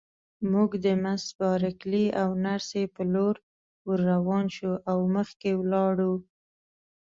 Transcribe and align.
موږ 0.51 0.69
د 0.85 0.85
مس 1.03 1.23
بارکلي 1.39 2.05
او 2.21 2.29
نرسې 2.45 2.83
په 2.95 3.01
لور 3.13 3.35
ورروان 3.87 4.45
شوو 4.57 4.81
او 4.91 4.99
مخکې 5.15 5.49
ولاړو. 5.59 6.13